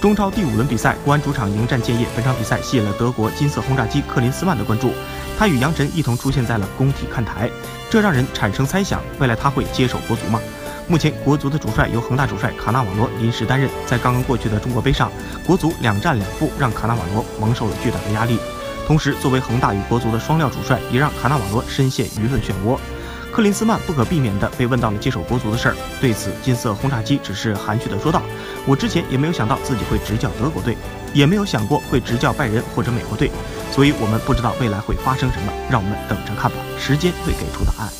[0.00, 2.06] 中超第五轮比赛，国安主场迎战建业。
[2.14, 4.92] 本场比赛吸引了德国金色轰炸机克林斯曼的关注，
[5.36, 7.50] 他与杨晨一同出现在了工体看台，
[7.90, 10.40] 这让人产生猜想：未来他会接手国足吗？
[10.86, 13.68] 目前国足的主帅由恒大主帅卡纳瓦罗临时担任。
[13.86, 15.10] 在刚刚过去的中国杯上，
[15.44, 18.38] 国足两战两负，让卡纳瓦罗蒙受了巨大的压力。
[18.86, 22.78] 同时，作为恒大与国足的双料主帅，也让卡纳瓦罗深陷舆论漩涡。
[23.32, 28.22] 克林斯曼不可避免地被问到了接手国足的事儿，对此，金色轰炸机只是含蓄地说道
[28.66, 30.76] ：“我之前也没有想到自己会执教德国队，
[31.12, 33.30] 也没有想过会执教拜仁或者美国队，
[33.70, 37.92] 所以我们不知道未来会发生什么，让我们等着看吧，时间会给出答案。”